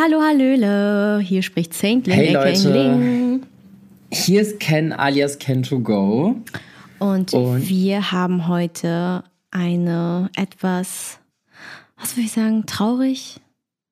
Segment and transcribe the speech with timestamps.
[0.00, 1.20] Hallo, hallöle.
[1.20, 2.72] Hier spricht Saintling, Hey aka Leute.
[2.72, 3.42] Ling.
[4.12, 6.36] Hier ist Ken alias Ken to go.
[6.98, 11.18] Und, Und- wir haben heute eine etwas,
[11.98, 13.40] was würde ich sagen, traurig,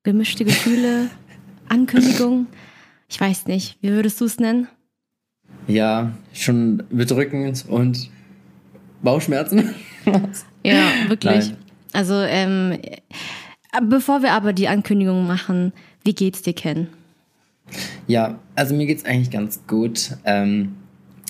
[0.03, 1.11] gemischte Gefühle,
[1.69, 2.47] Ankündigung.
[3.09, 4.69] Ich weiß nicht, wie würdest du es nennen?
[5.67, 8.11] Ja, schon bedrückend und
[9.03, 9.75] Bauchschmerzen.
[10.63, 11.49] Ja, wirklich.
[11.49, 11.57] Nein.
[11.93, 12.99] Also, ähm, äh,
[13.83, 15.73] bevor wir aber die Ankündigung machen,
[16.07, 16.89] wie geht's dir, Ken?
[18.07, 20.17] ja, also mir geht's eigentlich ganz gut.
[20.25, 20.77] Ähm,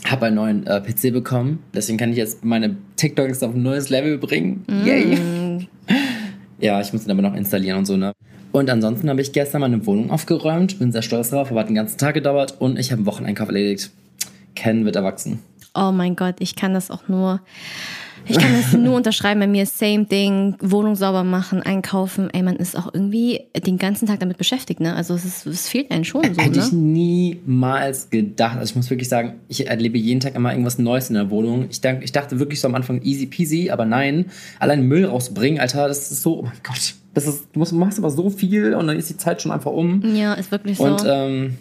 [0.04, 3.88] habe einen neuen äh, PC bekommen, deswegen kann ich jetzt meine TikToks auf ein neues
[3.88, 4.64] Level bringen.
[4.68, 5.16] Yay!
[5.16, 5.66] Mm,
[6.60, 8.12] Ja, ich muss ihn aber noch installieren und so, ne?
[8.52, 11.74] Und ansonsten habe ich gestern meine Wohnung aufgeräumt, bin sehr stolz drauf, aber hat den
[11.74, 13.90] ganzen Tag gedauert und ich habe einen Wocheneinkauf erledigt.
[14.54, 15.40] Ken wird erwachsen.
[15.74, 17.40] Oh mein Gott, ich kann das auch nur.
[18.28, 19.40] Ich kann das nur unterschreiben.
[19.40, 20.56] Bei mir ist same thing.
[20.60, 22.30] Wohnung sauber machen, einkaufen.
[22.32, 24.94] Ey, man ist auch irgendwie den ganzen Tag damit beschäftigt, ne?
[24.94, 26.78] Also es, ist, es fehlt einem schon so, Hätte ich ne?
[26.78, 28.58] niemals gedacht.
[28.58, 31.66] Also ich muss wirklich sagen, ich erlebe jeden Tag immer irgendwas Neues in der Wohnung.
[31.70, 34.26] Ich, denk, ich dachte wirklich so am Anfang easy peasy, aber nein.
[34.58, 36.94] Allein Müll rausbringen, Alter, das ist so, oh mein Gott.
[37.14, 39.72] Das ist, du musst, machst aber so viel und dann ist die Zeit schon einfach
[39.72, 40.02] um.
[40.14, 40.84] Ja, ist wirklich so.
[40.84, 41.56] Und ähm,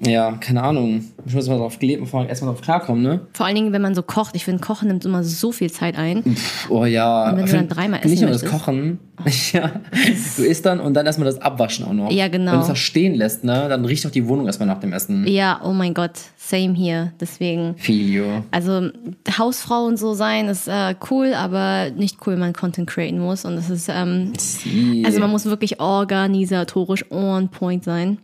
[0.00, 1.04] ja, keine Ahnung.
[1.26, 3.20] Ich muss mal drauf gelebt und erstmal drauf klarkommen, ne?
[3.32, 4.34] Vor allen Dingen, wenn man so kocht.
[4.34, 6.36] Ich finde, Kochen nimmt immer so viel Zeit ein.
[6.68, 7.30] Oh ja.
[7.30, 8.44] Und wenn du dann dreimal Nicht essen nur das.
[8.44, 8.98] Kochen.
[9.52, 9.72] ja.
[10.36, 12.10] Du isst dann und dann erstmal das Abwaschen auch noch.
[12.10, 12.52] Ja, genau.
[12.52, 14.92] Wenn du es da stehen lässt, ne, dann riecht doch die Wohnung erstmal nach dem
[14.92, 15.26] Essen.
[15.26, 17.12] Ja, oh mein Gott, same hier.
[17.20, 17.74] Deswegen.
[17.76, 18.44] Filio.
[18.50, 18.88] Also
[19.38, 23.44] Hausfrau und so sein ist äh, cool, aber nicht cool, wenn man Content createn muss.
[23.44, 24.32] Und das ist, ähm,
[25.04, 28.18] also man muss wirklich organisatorisch on point sein.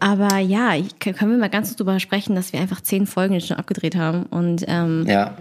[0.00, 3.34] Aber ja, ich, können wir mal ganz kurz darüber sprechen, dass wir einfach zehn Folgen
[3.34, 4.24] jetzt schon abgedreht haben.
[4.24, 5.36] Und ähm, Ja.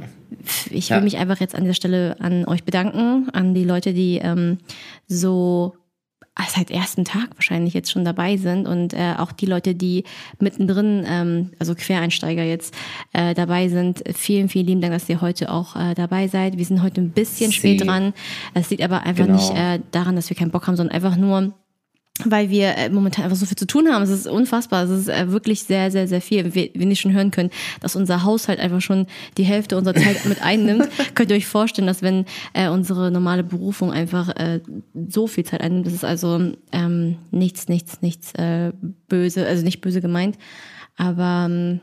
[0.70, 1.02] ich will ja.
[1.04, 4.58] mich einfach jetzt an dieser Stelle an euch bedanken, an die Leute, die ähm,
[5.08, 5.76] so
[6.36, 10.06] ah, seit ersten Tag wahrscheinlich jetzt schon dabei sind und äh, auch die Leute, die
[10.40, 12.74] mittendrin, ähm, also Quereinsteiger jetzt
[13.12, 14.04] äh, dabei sind.
[14.16, 16.58] Vielen, vielen lieben Dank, dass ihr heute auch äh, dabei seid.
[16.58, 17.86] Wir sind heute ein bisschen spät Sie.
[17.86, 18.14] dran.
[18.54, 19.38] Es liegt aber einfach Genau.
[19.38, 21.54] nicht äh, daran, dass wir keinen Bock haben, sondern einfach nur,
[22.26, 24.04] weil wir äh, momentan einfach so viel zu tun haben.
[24.04, 24.84] Es ist unfassbar.
[24.84, 26.54] Es ist äh, wirklich sehr, sehr, sehr viel.
[26.54, 29.08] Wir, wenn ihr schon hören könnt, dass unser Haushalt einfach schon
[29.38, 33.44] die Hälfte unserer Zeit mit einnimmt, könnt ihr euch vorstellen, dass wenn äh, unsere normale
[33.44, 34.60] Berufung einfach äh,
[35.08, 38.72] so viel Zeit einnimmt, das ist also ähm, nichts, nichts, nichts äh,
[39.08, 40.38] böse, also nicht böse gemeint.
[40.98, 41.80] Aber ähm,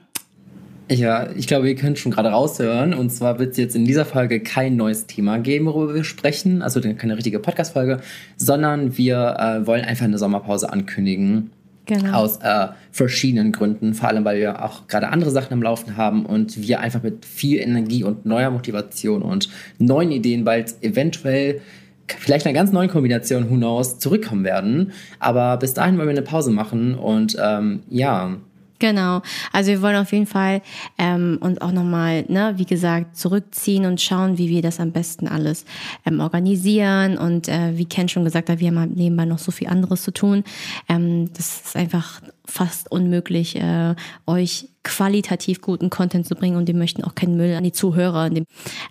[0.89, 2.95] Ja, ich glaube, ihr könnt schon gerade raushören.
[2.95, 6.63] Und zwar wird es jetzt in dieser Folge kein neues Thema geben, worüber wir sprechen.
[6.63, 8.01] Also keine richtige Podcast-Folge,
[8.37, 11.51] sondern wir äh, wollen einfach eine Sommerpause ankündigen.
[11.87, 12.13] genau.
[12.13, 13.95] Aus äh, verschiedenen Gründen.
[13.95, 17.25] Vor allem, weil wir auch gerade andere Sachen am Laufen haben und wir einfach mit
[17.25, 19.49] viel Energie und neuer Motivation und
[19.79, 21.61] neuen Ideen bald eventuell
[22.07, 24.93] vielleicht einer ganz neuen Kombination, who knows, zurückkommen werden.
[25.19, 28.37] Aber bis dahin wollen wir eine Pause machen und ähm, ja,
[28.79, 29.23] Genau.
[29.53, 30.63] Also wir wollen auf jeden Fall
[30.99, 35.29] ähm, uns auch nochmal, ne, wie gesagt, zurückziehen und schauen, wie wir das am besten
[35.29, 35.65] alles
[36.05, 37.17] ähm, organisieren.
[37.17, 40.03] Und äh, wie Ken schon gesagt hat, wir haben halt nebenbei noch so viel anderes
[40.03, 40.45] zu tun.
[40.89, 43.95] Ähm, das ist einfach fast unmöglich, äh,
[44.27, 48.31] euch qualitativ guten Content zu bringen und wir möchten auch keinen Müll an die Zuhörer.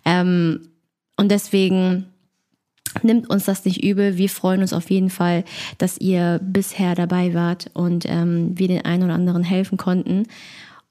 [0.04, 0.68] Ähm,
[1.18, 2.08] und deswegen
[3.04, 4.18] Nimmt uns das nicht übel.
[4.18, 5.44] Wir freuen uns auf jeden Fall,
[5.78, 10.24] dass ihr bisher dabei wart und ähm, wir den einen oder anderen helfen konnten.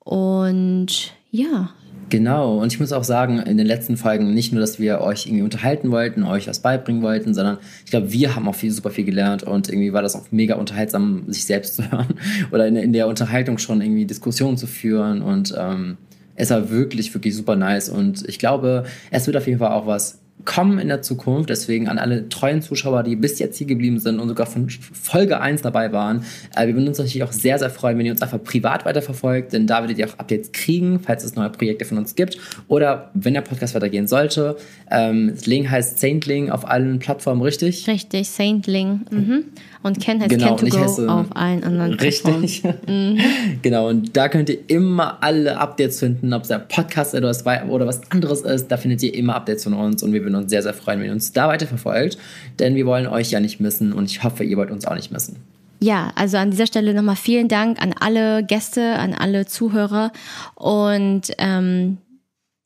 [0.01, 1.71] Und ja,
[2.11, 5.27] Genau, und ich muss auch sagen, in den letzten Folgen nicht nur, dass wir euch
[5.27, 8.91] irgendwie unterhalten wollten, euch was beibringen wollten, sondern ich glaube, wir haben auch viel, super
[8.91, 12.15] viel gelernt und irgendwie war das auch mega unterhaltsam, sich selbst zu hören
[12.53, 15.97] oder in, in der Unterhaltung schon irgendwie Diskussionen zu führen und ähm,
[16.37, 19.87] es war wirklich, wirklich super nice und ich glaube, es wird auf jeden Fall auch
[19.87, 21.49] was kommen in der Zukunft.
[21.49, 25.41] Deswegen an alle treuen Zuschauer, die bis jetzt hier geblieben sind und sogar von Folge
[25.41, 26.25] 1 dabei waren.
[26.55, 29.53] Äh, wir würden uns natürlich auch sehr, sehr freuen, wenn ihr uns einfach privat weiterverfolgt,
[29.53, 32.39] denn da werdet ihr auch Updates kriegen, falls es neue Projekte von uns gibt.
[32.69, 34.57] Oder wenn der Podcast weitergehen sollte.
[34.91, 37.87] Ähm, Ling heißt Saintling auf allen Plattformen, richtig?
[37.89, 39.01] richtig, Saintling.
[39.11, 39.45] Mhm.
[39.83, 42.41] Und Ken heißt Genau, Ken to go heiße- auf allen anderen Plattformen.
[42.41, 42.63] Richtig.
[43.63, 47.45] genau, und da könnt ihr immer alle Updates finden, ob es der Podcast oder was,
[47.69, 48.69] oder was anderes ist.
[48.69, 51.07] Da findet ihr immer Updates von uns und wir würden uns sehr, sehr freuen, wenn
[51.07, 52.19] ihr uns da weiterverfolgt.
[52.59, 55.11] Denn wir wollen euch ja nicht missen und ich hoffe, ihr wollt uns auch nicht
[55.13, 55.37] missen.
[55.81, 60.13] Ja, also an dieser Stelle nochmal vielen Dank an alle Gäste, an alle Zuhörer
[60.55, 61.99] und ähm,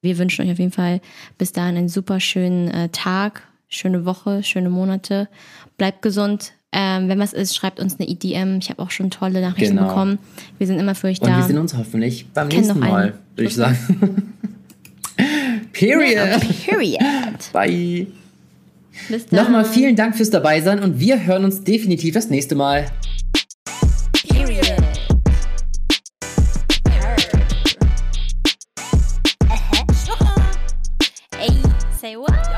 [0.02, 1.00] wir wünschen euch auf jeden Fall
[1.38, 5.28] bis dahin einen super schönen äh, Tag, schöne Woche, schöne Monate.
[5.76, 6.52] Bleibt gesund.
[6.70, 8.58] Ähm, wenn was ist, schreibt uns eine EDM.
[8.60, 9.88] Ich habe auch schon tolle Nachrichten Genau.
[9.88, 10.18] bekommen.
[10.58, 11.38] Wir sind immer für euch Und da.
[11.38, 12.78] wir sehen uns hoffentlich beim Kenn nächsten.
[12.78, 14.34] Mal, würde ich sagen.
[15.78, 16.40] Period.
[16.66, 17.52] Period.
[17.52, 18.08] Bye.
[19.30, 22.90] Nochmal vielen Dank fürs Dabeisein und wir hören uns definitiv das nächste Mal.
[32.00, 32.57] Say what?